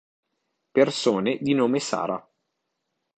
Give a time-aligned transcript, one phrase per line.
[0.71, 2.27] Persone di nome Sara